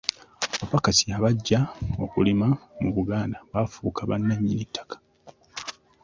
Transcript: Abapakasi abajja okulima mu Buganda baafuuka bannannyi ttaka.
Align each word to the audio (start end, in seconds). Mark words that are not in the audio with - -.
Abapakasi 0.55 1.05
abajja 1.17 1.59
okulima 2.03 2.47
mu 2.81 2.89
Buganda 2.95 3.37
baafuuka 3.51 4.01
bannannyi 4.09 4.65
ttaka. 4.69 4.97